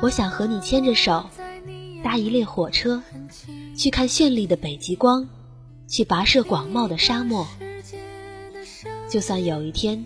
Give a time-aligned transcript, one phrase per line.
[0.00, 1.28] 我想和你牵着手，
[2.04, 3.02] 搭一列火车，
[3.76, 5.28] 去看绚丽的北极光，
[5.88, 7.46] 去跋涉广袤的沙漠。
[9.10, 10.04] 就算有一天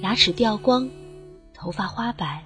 [0.00, 0.88] 牙齿掉光，
[1.52, 2.42] 头发花白，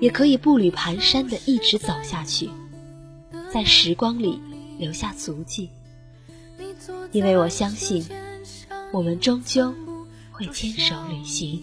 [0.00, 2.48] 也可以步履蹒跚的一直走下去，
[3.52, 4.40] 在时光里
[4.78, 5.68] 留下足迹。
[7.10, 8.06] 因为我相信，
[8.92, 9.74] 我们终究
[10.30, 11.60] 会牵手旅行。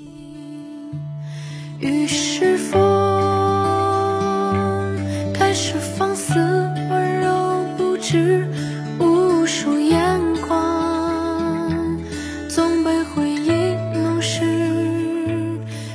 [1.80, 3.29] 于是风
[8.10, 8.48] 柔不知
[9.00, 11.98] 无数眼光，
[12.48, 13.52] 总被回忆
[13.94, 14.42] 弄湿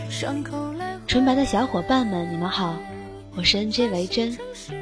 [0.08, 0.96] 伤口来。
[1.08, 2.76] 纯白的小伙伴们，你们好，
[3.36, 4.36] 我是 NJ 维珍，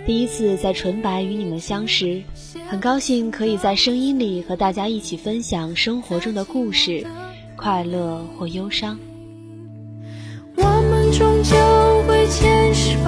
[0.06, 2.22] 第一次在纯白与你们相识，
[2.68, 7.06] 很高兴可以在声音里和大家一起分享生活中的故事，
[7.56, 8.98] 快乐或忧伤。
[10.56, 11.56] 我们终究
[12.06, 12.98] 会牵手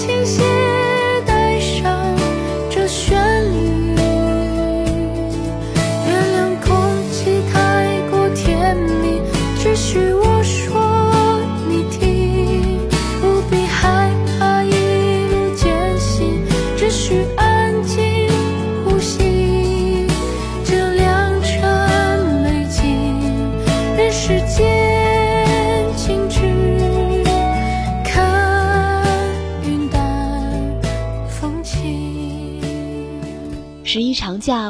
[0.00, 0.59] 倾斜，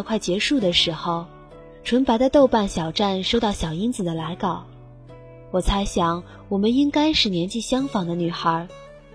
[0.02, 1.26] 快结束的时候，
[1.84, 4.64] 纯白的豆瓣小站收到小英子的来稿。
[5.50, 8.68] 我猜想，我们应该是年纪相仿的女孩，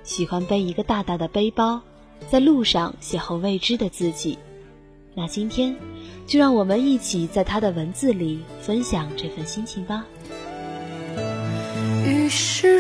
[0.04, 1.82] 喜欢背一个大大的背包，
[2.30, 4.38] 在路上邂逅未知的自己。
[5.14, 5.76] 那今天，
[6.28, 10.06] 就让我们一起在她的文字里分享这份心情吧。
[12.06, 12.80] 于是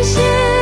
[0.00, 0.61] 谢谢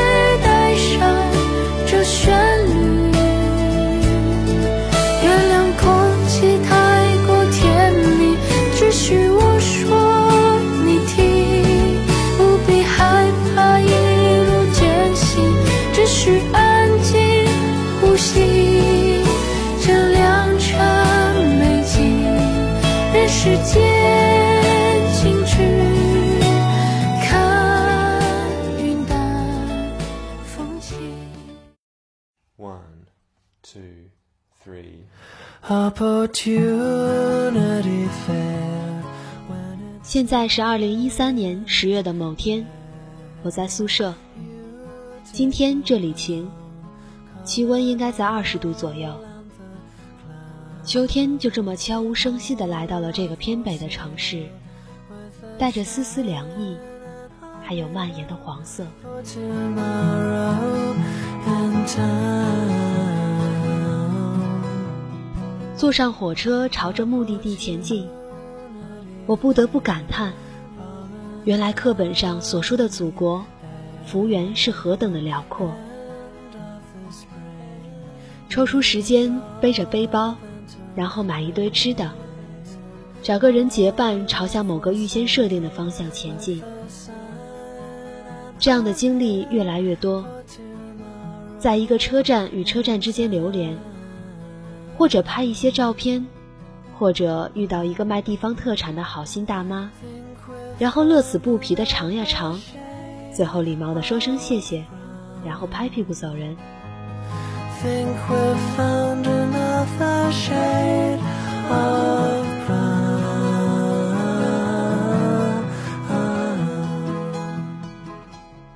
[40.02, 42.66] 现在是二零一三年十月的某天，
[43.42, 44.12] 我在宿舍。
[45.32, 46.50] 今天这里晴，
[47.44, 49.14] 气温应该在二十度左右。
[50.84, 54.46] 秋天就这么悄无声息地来到了这个偏北的城市，
[55.58, 56.76] 带着丝丝凉意，
[57.62, 58.84] 还有蔓延的黄色。
[65.80, 68.06] 坐上火车，朝着目的地前进，
[69.24, 70.34] 我不得不感叹，
[71.46, 73.42] 原来课本上所说的祖国，
[74.04, 75.72] 幅员是何等的辽阔。
[78.50, 80.36] 抽出时间，背着背包，
[80.94, 82.12] 然后买一堆吃的，
[83.22, 86.62] 找个人结伴，朝向某个预先设定的方向前进。
[88.58, 90.26] 这样的经历越来越多，
[91.58, 93.74] 在一个车站与车站之间流连。
[95.00, 96.26] 或者拍一些照片，
[96.98, 99.90] 或者遇到一个卖地方特产的好心大妈，
[100.78, 102.60] 然后乐此不疲的尝呀尝，
[103.32, 104.84] 最后礼貌的说声谢谢，
[105.42, 106.54] 然后拍屁股走人。
[107.82, 108.14] Think
[108.76, 111.18] found another shade
[111.70, 112.46] of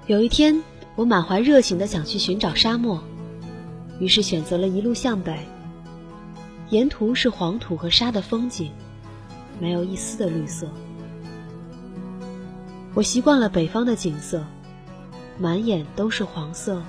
[0.07, 0.63] 有一天，
[0.97, 2.99] 我满怀热情的想去寻找沙漠，
[3.99, 5.39] 于是选择了一路向北，
[6.71, 8.71] 沿途是黄土和沙的风景，
[9.61, 10.67] 没有一丝的绿色。
[12.95, 14.43] 我习惯了北方的景色，
[15.39, 16.83] 满眼都是黄色。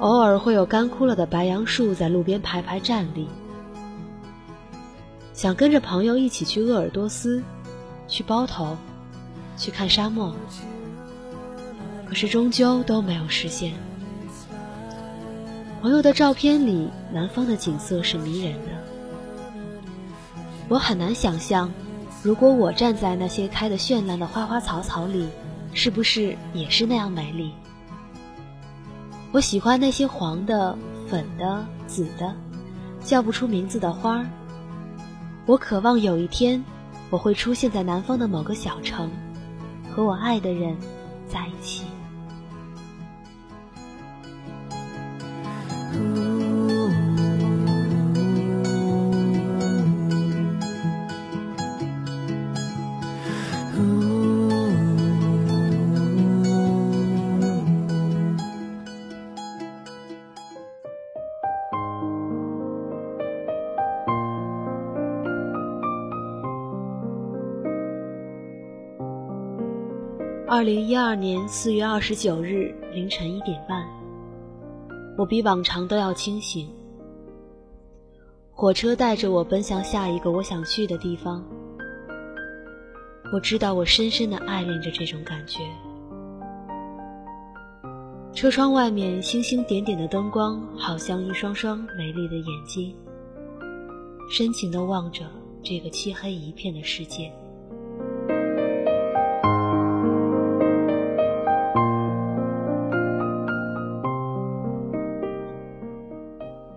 [0.00, 3.28] 偶尔会有干枯了的白杨树在路边排排站立。
[5.32, 7.42] 想跟着朋友一起去鄂尔多斯，
[8.08, 8.76] 去包头，
[9.56, 10.34] 去看沙漠，
[12.06, 13.74] 可是终究都没有实现。
[15.82, 18.68] 朋友的照片里，南方的景色是迷人的。
[20.68, 21.68] 我很难想象，
[22.22, 25.28] 如果我站在那些开得绚烂的花花草草里，
[25.74, 27.52] 是不是也是那样美丽？
[29.32, 32.32] 我喜欢那些黄的、粉的、紫的，
[33.02, 34.26] 叫不出名字的花儿。
[35.46, 36.64] 我渴望有一天，
[37.10, 39.10] 我会出现在南方的某个小城，
[39.90, 40.76] 和我爱的人
[41.28, 41.82] 在一起。
[70.62, 73.84] 二零一二年四月二十九日凌晨一点半，
[75.16, 76.68] 我比往常都要清醒。
[78.50, 81.44] 火车带着我奔向下一个我想去的地方。
[83.32, 85.60] 我知道我深深的爱恋着这种感觉。
[88.34, 92.94] 车窗外面星星点点的灯光，好像一双双美丽的眼睛，
[94.30, 95.24] 深情的望着
[95.62, 97.32] 这个漆黑一片的世界。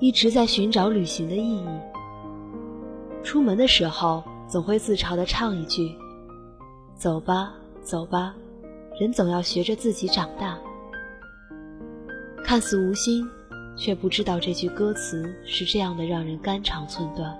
[0.05, 1.65] 一直在寻找旅行的意义。
[3.23, 5.97] 出门的时候，总会自嘲地唱一句
[6.93, 8.35] ：“走吧，走吧，
[8.99, 10.59] 人总要学着自己长大。”
[12.45, 13.27] 看似无心，
[13.75, 17.35] 却不知道这句歌词是这样的，让人肝肠寸断。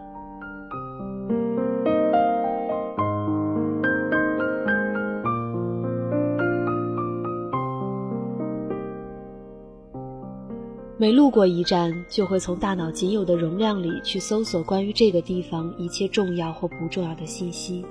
[11.06, 17.86] 每路过一站，就会从大脑仅有的容量里去搜索关于这个地方一切重要或不重要的信息。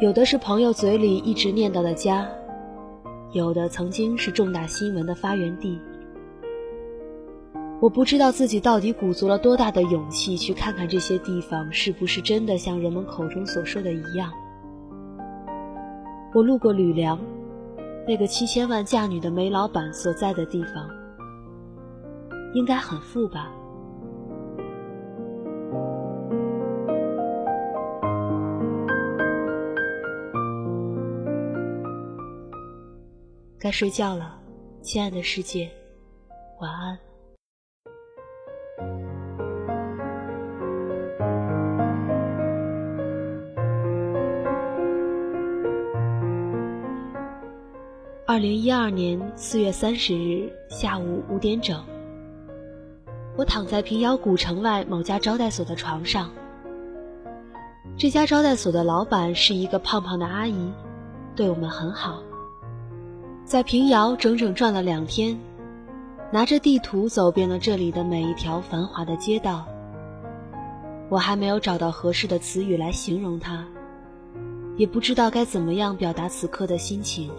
[0.00, 2.28] 有的是朋友嘴里一直念叨的家，
[3.32, 5.76] 有的曾经是重大新闻的发源地。
[7.80, 14.30] 我不知道自己到底鼓足了多大的勇气去看看这些地方是不是真的像人们口中所说的一样。
[16.32, 17.18] 我路过吕梁。
[18.06, 20.88] 那个七千万嫁女的煤老板所在的地方，
[22.52, 23.50] 应该很富吧？
[33.58, 34.38] 该睡觉了，
[34.82, 35.70] 亲爱的世界，
[48.34, 51.80] 二零一二年四月三十日下午五点整，
[53.36, 56.32] 我躺在平遥古城外某家招待所的床上。
[57.96, 60.72] 这家招待所的老板是一个胖胖的阿姨，
[61.36, 62.24] 对我们很好。
[63.44, 65.38] 在平遥整整转了两天，
[66.32, 69.64] 拿着地图走遍了这里的每一条繁华的街道。
[71.08, 73.64] 我还没有找到合适的词语来形容它，
[74.76, 77.30] 也不知道该怎么样表达此刻的心情。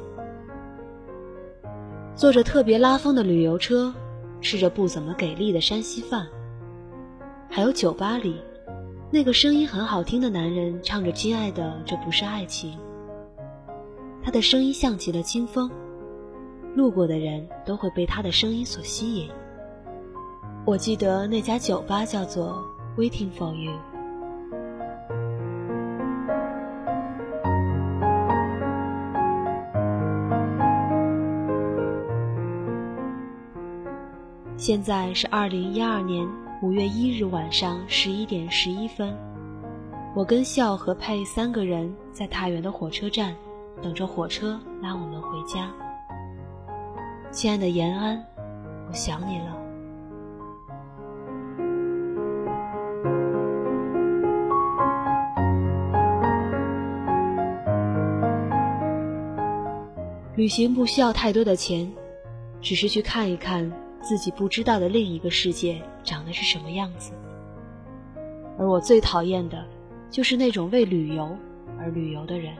[2.15, 3.93] 坐着特别拉风的旅游车，
[4.39, 6.25] 吃着不怎么给力的山西饭，
[7.50, 8.41] 还有酒吧里，
[9.12, 12.77] 那个声音很好听的男人唱着“亲爱的，这不是爱情”。
[14.24, 15.69] 他的声音像极了清风，
[16.74, 19.29] 路过的人都会被他的声音所吸引。
[20.65, 22.63] 我记得那家酒吧叫做
[22.98, 23.74] “Waiting for You”。
[34.67, 36.27] 现在是二零一二年
[36.63, 39.15] 五月一日晚上十一点十一分，
[40.15, 43.36] 我跟笑和佩三个人在太原的火车站
[43.79, 45.72] 等着火车拉我们回家。
[47.29, 48.19] 亲爱的延安，
[48.88, 49.55] 我想你了。
[60.36, 61.88] 旅行不需要太多的钱，
[62.62, 63.72] 只是去看一看
[64.07, 67.12] 自己不知道的另一个世界长得是什么样子。
[68.55, 69.65] 而我最讨厌的，
[70.12, 71.35] 就是那种为旅游
[71.79, 72.53] 而旅游的人。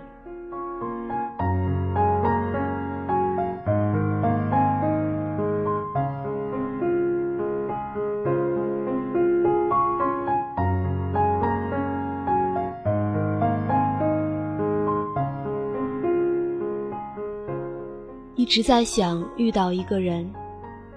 [18.33, 20.31] 一直在想遇到一个人，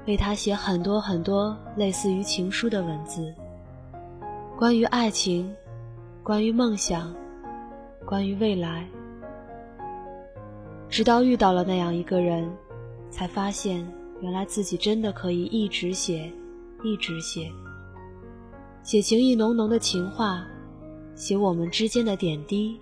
[0.08, 3.34] 为他写很多很多类似于情书的文字，
[4.56, 5.54] 关于爱情，
[6.22, 7.14] 关于梦想，
[8.06, 8.88] 关于未来。
[10.88, 12.50] 直到遇到了那样一个人，
[13.10, 13.86] 才发现
[14.22, 16.32] 原来自己真的可以一直写，
[16.82, 17.52] 一直写，
[18.82, 20.42] 写情意浓浓的情话，
[21.14, 22.80] 写我们之间的点滴，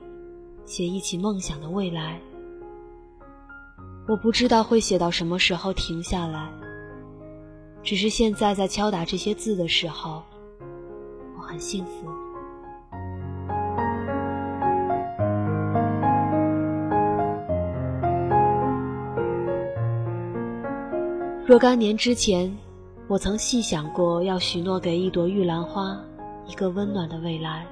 [0.64, 2.20] 写一起梦想的未来。
[4.06, 6.48] 我不知道会写到什么时候停下来，
[7.86, 10.20] 只是现在在敲打这些字的时候，
[11.38, 12.08] 我很幸福。
[21.46, 22.52] 若干年之前，
[23.06, 25.96] 我曾细想过要许诺给一朵玉兰花
[26.44, 27.64] 一个温暖的未来，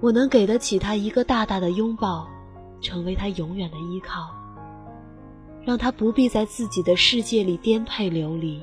[0.00, 2.24] 我能给得起它一个大大的拥抱，
[2.80, 4.35] 成为它永远的依靠。
[5.66, 8.62] 让他不必在自己的世界里颠沛流离。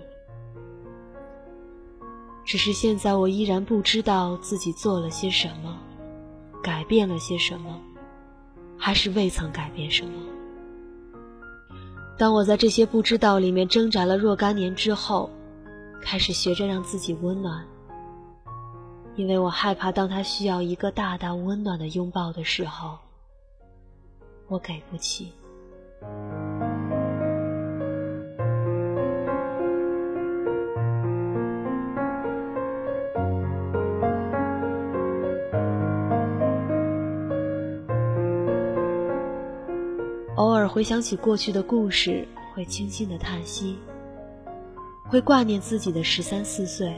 [2.46, 5.78] 只是现在，我依然不知道自己做了些什么，
[6.64, 7.78] 改变了些什么，
[8.78, 10.12] 还是未曾改变什么。
[12.18, 15.30] 当我在这些不知道里面挣扎了若干年之后，
[16.02, 17.66] 开始学着让自己温暖，
[19.18, 22.98] 因为我害怕，当他需要一个大大温暖的拥抱的时候，
[24.48, 25.34] 我给不起。
[40.36, 43.78] 偶尔回想起过去的故事，会轻轻的叹息，
[45.08, 46.92] 会挂念自己的十三四岁。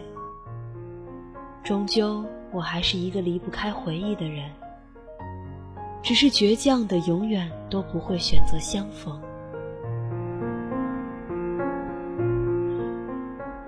[1.61, 2.23] 终究，
[2.53, 4.49] 我还是一个离不开回忆的人，
[6.01, 9.19] 只是倔强的，永远都不会选择相逢。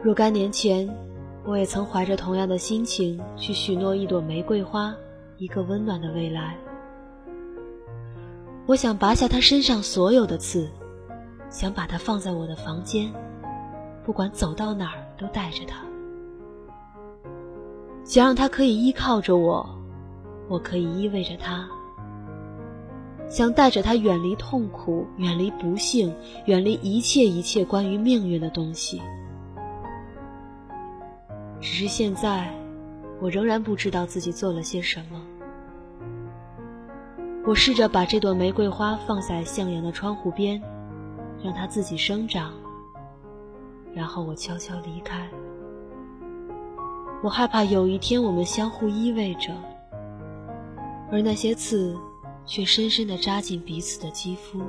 [0.02, 0.90] 若干年前，
[1.44, 4.96] 我也曾怀着同样的心情去许诺一朵玫瑰花，
[5.38, 6.56] 一个温暖的未来。
[8.68, 10.70] 我想拔下他身上所有的刺，
[11.50, 13.10] 想把它放在我的房间，
[14.04, 15.78] 不管走到哪儿都带着它。
[18.04, 19.66] 想让他可以依靠着我，
[20.50, 21.66] 我可以依偎着他。
[23.30, 26.14] 想带着他远离痛苦，远离不幸，
[26.46, 29.02] 远离一切一切关于命运的东西。
[31.62, 32.54] 只是现在，
[33.22, 35.22] 我仍然不知道自己做了些什么。
[37.48, 40.62] 我试着把这朵玫瑰花放在向阳的窗户边，
[41.42, 42.51] 让它自己生长。
[43.94, 45.30] 然后我悄悄离开。
[47.24, 49.54] 我害怕有一天我们相互依偎着，
[51.10, 51.98] 而那些刺
[52.46, 54.62] 却深深地扎进彼此的肌肤。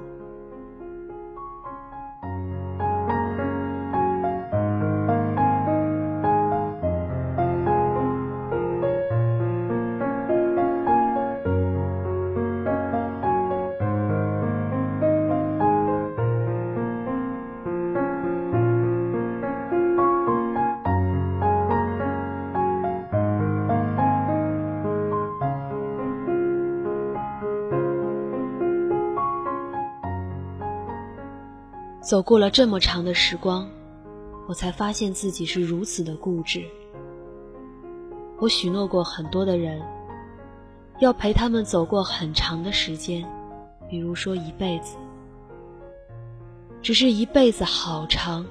[32.09, 33.69] 走过了这么长的时光，
[34.49, 36.65] 我才发现自己是如此的固执。
[38.39, 39.83] 我许诺过很多的人，
[41.01, 43.31] 要陪他们走过很长的时间，
[43.91, 44.97] 比如说一辈子。
[46.81, 48.43] 只是一辈子好长，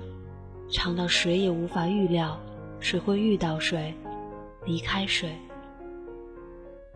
[0.69, 2.39] 长到谁也无法预料，
[2.79, 3.91] 谁会遇到谁，
[4.65, 5.35] 离开谁。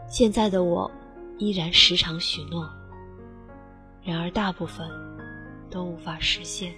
[0.08, 0.91] 现在的我，
[1.39, 2.70] 依然时常许诺，
[4.03, 4.88] 然而大部分。
[5.71, 6.73] 都无法实现。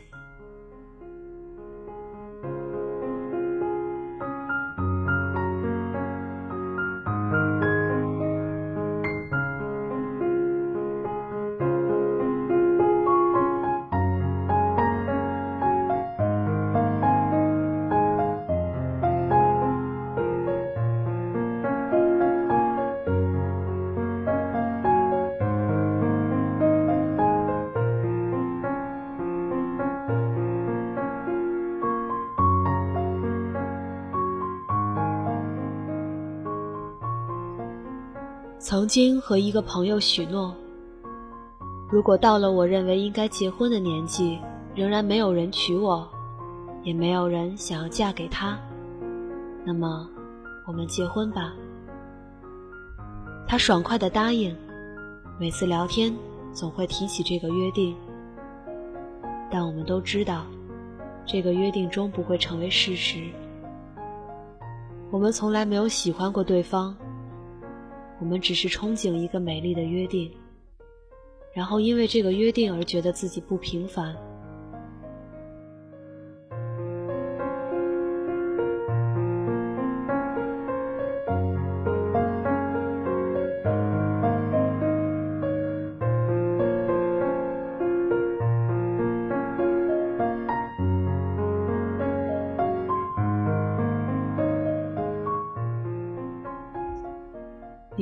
[38.73, 40.51] 曾经和一个朋友许诺，
[41.91, 44.39] 如果到了我认为应该结婚的年纪，
[44.73, 46.09] 仍然没有人娶我，
[46.81, 48.57] 也没有人想要嫁给他，
[49.63, 50.09] 那么
[50.65, 51.53] 我们结婚吧。
[53.47, 54.57] 他爽快的答应，
[55.39, 56.11] 每次聊天
[56.51, 57.95] 总会提起这个约定，
[59.51, 60.47] 但我们都知道，
[61.27, 63.21] 这个约定终不会成为事实。
[65.11, 66.95] 我们从来没有喜欢过对方，
[68.23, 70.31] 我们只是憧憬一个美丽的约定，
[71.53, 74.15] 然后因为这个约定而觉得自己不平凡。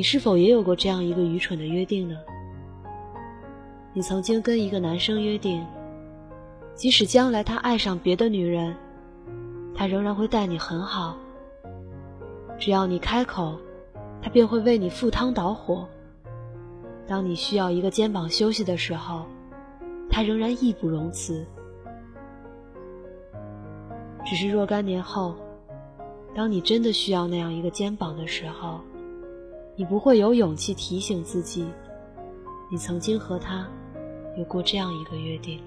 [0.02, 2.18] 你是否也有过这样一个愚蠢的约定呢？
[3.94, 5.64] 你曾经跟一个男生约定，
[6.74, 8.76] 即使将来他爱上别的女人，
[9.76, 11.16] 他仍然会待你很好。
[12.58, 13.60] 只要你开口，
[14.24, 15.88] 他便会为你赴汤蹈火。
[17.06, 19.28] 当你需要一个肩膀休息的时候，
[20.10, 21.46] 他仍然义不容辞。
[24.26, 25.36] 只是若干年后，
[26.34, 28.82] 当你真的需要那样一个肩膀的时候，
[29.82, 31.66] 你不会有勇气提醒自己，
[32.70, 33.68] 你曾经和他
[34.38, 35.60] 有过这样一个约定。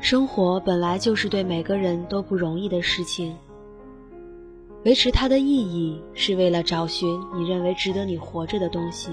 [0.00, 3.36] 生活本来就是对每个人都不容易的事情。
[4.82, 9.10] 维持它的意义，是为了找寻你认为值得你活着的东西，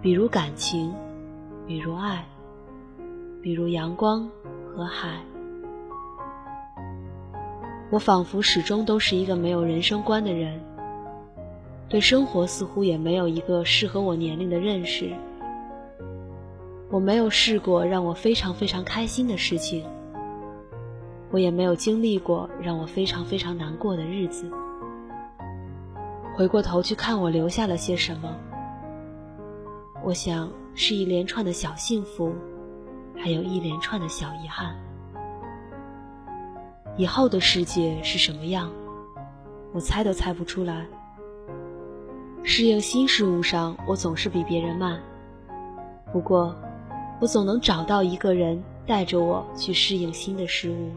[0.00, 0.94] 比如感情，
[1.66, 2.24] 比如爱，
[3.42, 4.26] 比如阳光
[4.66, 5.20] 和海。
[7.90, 10.58] 我仿佛始终都是一个没有人生观的人，
[11.86, 15.10] 对生活似乎也没有一个适合我年龄的认识。
[16.90, 19.84] 我没有试过让我非常非常开心的事情。
[21.30, 24.50] 我也没有经历过让我非常非常难过的日子。
[26.34, 28.34] 回过头去看我留下了些什么，
[30.02, 32.32] 我想是一连串的小幸福，
[33.16, 34.74] 还有一连串的小遗憾。
[36.96, 38.70] 以后的世界是什么样，
[39.72, 40.86] 我猜都猜不出来。
[42.42, 44.98] 适应新事物上，我总是比别人慢。
[46.12, 46.56] 不过，
[47.20, 50.90] 我总能找到一个人带着我去适应新的事物。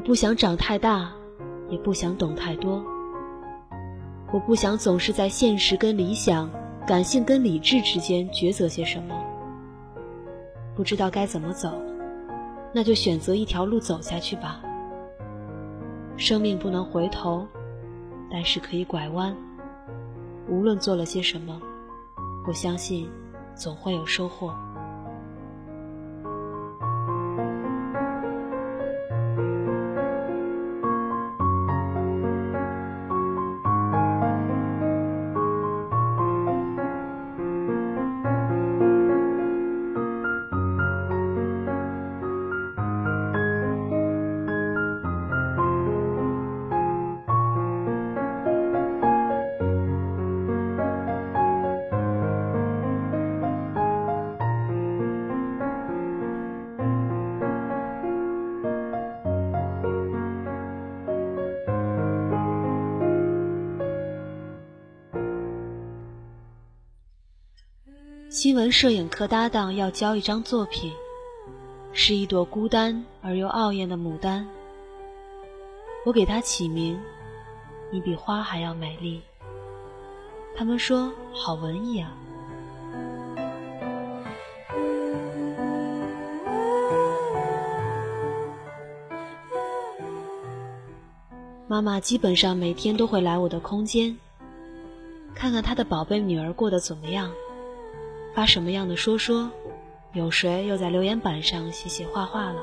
[0.00, 1.12] 我不想长太大，
[1.68, 2.82] 也不想懂太多。
[4.32, 6.50] 我不想总是在现实跟理想、
[6.86, 9.14] 感性跟理智之间抉择些什么。
[10.74, 11.70] 不知道该怎么走，
[12.72, 14.62] 那就选择一条路走下去吧。
[16.16, 17.46] 生命不能回头，
[18.30, 19.36] 但是可以拐弯。
[20.48, 21.60] 无论做了些什么，
[22.48, 23.06] 我相信
[23.54, 24.54] 总会有收获。
[68.42, 70.90] 新闻摄影课搭档要交一张作品，
[71.92, 74.48] 是一朵孤单而又傲艳的牡丹。
[76.06, 76.98] 我给它起名，
[77.90, 79.20] 你比花还要美丽。
[80.56, 82.16] 他们说好文艺啊。
[91.68, 94.16] 妈妈基本上每天都会来我的空间，
[95.34, 97.30] 看看她的宝贝女儿过得怎么样。
[98.40, 99.50] 发什么样的说说，
[100.14, 102.62] 有谁又在留言板上写写画画了。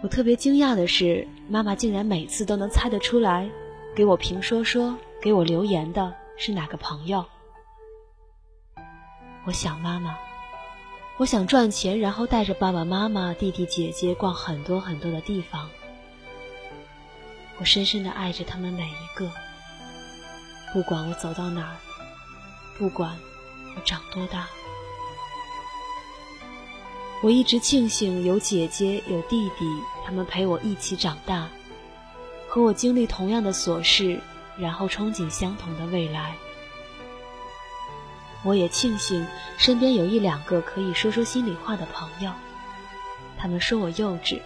[0.00, 3.46] 我特别惊讶的是，妈妈竟然每次都能猜得出来，
[3.94, 7.22] 给我评说说、给我留言的是哪个朋友。
[9.44, 10.16] 我想妈妈，
[11.18, 15.68] 我想赚钱，然后带着爸爸妈妈、弟弟姐姐逛很多很多的地方。
[17.58, 19.30] 我深深的爱着他们每一个，
[20.72, 21.76] 不管我走到哪儿，
[22.78, 23.18] 不管
[23.74, 24.46] 我长多大，
[27.22, 29.64] 我一直庆幸有姐姐有弟弟，
[30.04, 31.48] 他们陪我一起长大，
[32.48, 34.20] 和我经历同样的琐事，
[34.58, 36.36] 然后憧憬相同的未来。
[38.44, 42.30] 我也庆幸身边有一两个可以说说心里话的朋友，
[43.38, 44.40] 他们说我幼稚，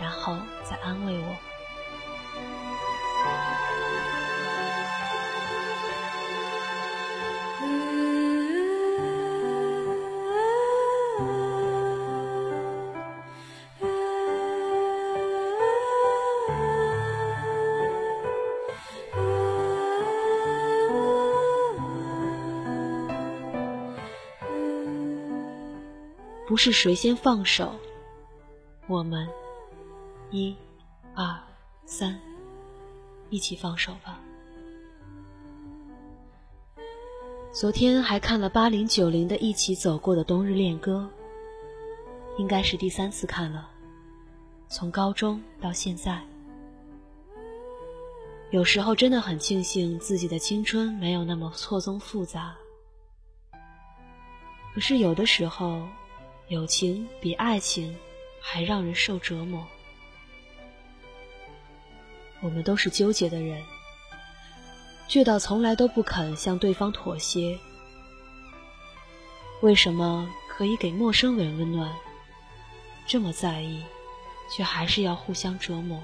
[0.00, 1.53] 然后再安慰我。
[26.64, 27.74] 是谁先放手，
[28.86, 29.28] 我们
[30.30, 30.56] 一、
[31.14, 31.38] 二、
[31.84, 32.18] 三，
[33.28, 34.18] 一起放手吧。
[37.52, 41.06] 昨天还看了八零九零的一起走过的冬日恋歌，
[42.38, 43.68] 应该是第三次看了，
[44.66, 46.24] 从高中到现在，
[48.48, 52.56] 有时候真的很庆幸自己的青春没有那么错综复杂，
[54.74, 55.86] 可是有的时候。
[56.48, 57.96] 友情比爱情
[58.40, 59.66] 还让人受折磨。
[62.42, 63.62] 我们都是纠结的人，
[65.08, 67.58] 倔到从来都不肯向对方妥协。
[69.62, 71.90] 为什么可以给陌生人温暖，
[73.06, 73.82] 这么在意，
[74.54, 76.02] 却还是要互相折磨？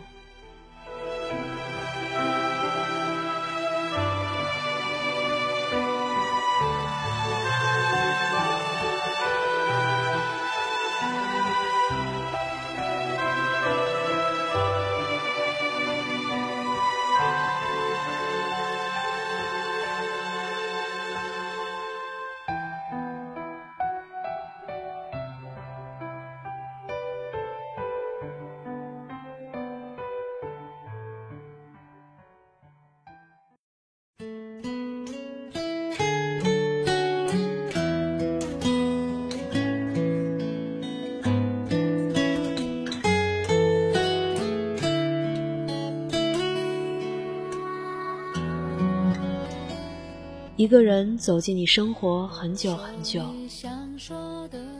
[50.60, 53.24] 一个人走进你生活很久很久，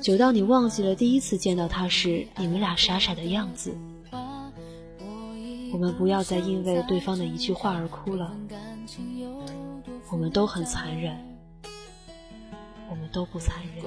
[0.02, 3.74] 久到你忘记了第一次见到他时你们俩傻傻的样子。
[5.72, 8.30] 我们不要再因为对方的一句话而哭了。
[10.10, 11.16] 我们都很残忍，
[12.90, 13.82] 我们都不残忍，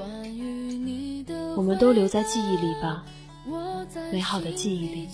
[1.56, 3.06] 我们都留在记忆里吧，
[4.12, 5.08] 美好的记忆里。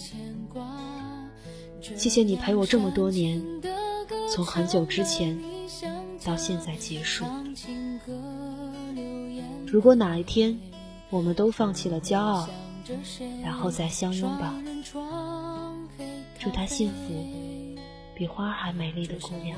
[1.82, 3.44] 谢谢你陪我这么多年，
[4.34, 5.38] 从很久之前。
[6.30, 7.26] 到现在结束。
[9.66, 10.56] 如果哪一天
[11.10, 12.48] 我们都放弃了骄傲，
[13.44, 14.54] 然后再相拥吧。
[16.40, 17.76] 祝她幸福，
[18.14, 19.58] 比花还美丽的姑娘。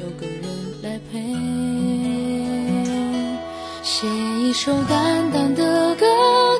[0.00, 0.42] 有个人
[0.82, 1.32] 来陪，
[3.84, 6.04] 写一首淡淡的歌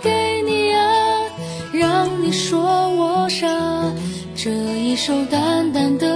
[0.00, 1.24] 给你啊，
[1.72, 2.60] 让你说
[2.94, 3.48] 我傻。
[4.36, 6.15] 这一首淡淡的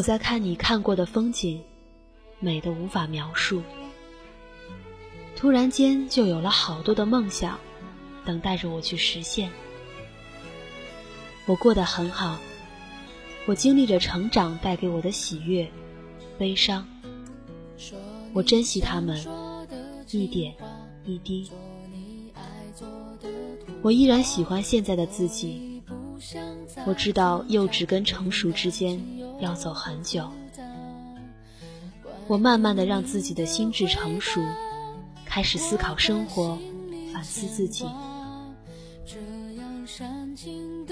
[0.00, 1.60] 我在看你看过的风景，
[2.38, 3.62] 美的无法描述。
[5.36, 7.58] 突然间就有了好多的梦想。
[8.24, 9.50] 等待着我去实现。
[11.44, 12.38] 我过得很好，
[13.44, 15.70] 我经历着成长带给我的喜悦、
[16.38, 16.88] 悲伤。
[18.32, 19.22] 我珍惜他们，
[20.12, 20.54] 一点
[21.04, 21.50] 一滴。
[23.82, 25.82] 我依然喜欢现在的自己。
[26.86, 28.98] 我知道幼稚跟成熟之间
[29.40, 30.30] 要走很久。
[32.26, 34.40] 我慢慢的让自己的心智成熟，
[35.24, 36.56] 开始思考生活，
[37.12, 37.84] 反思自己。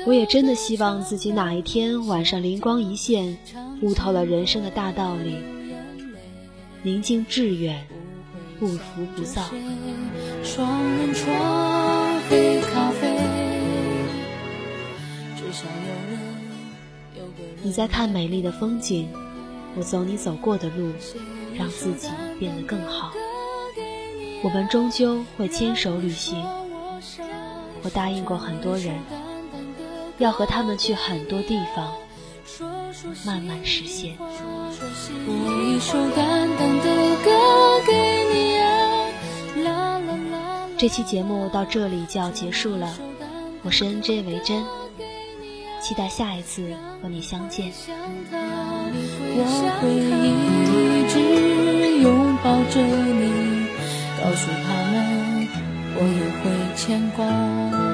[0.04, 3.38] 我也真的希望自己哪一天晚上灵光一现，
[3.82, 5.36] 悟透了人生的大道理，
[6.82, 7.86] 宁静致远，
[8.58, 9.42] 不浮不躁。
[17.62, 19.08] 你在看美丽的风景，
[19.74, 20.92] 我走你走过的路，
[21.56, 23.12] 让自己变得更好。
[24.42, 26.44] 我们终究会牵手旅行。
[27.82, 28.94] 我答应过很多人，
[30.18, 31.92] 要和他们去很多地方，
[33.24, 34.16] 慢慢实现。
[40.76, 42.96] 这期节目到这里就要结束了，
[43.64, 44.64] 我是 N J 维珍，
[45.80, 47.72] 期待下一次和你相见。
[49.40, 49.44] 我
[49.80, 51.14] 会一直
[52.02, 53.66] 拥抱着你，
[54.22, 55.48] 告诉他们
[55.94, 56.44] 我也会
[56.76, 57.87] 牵挂。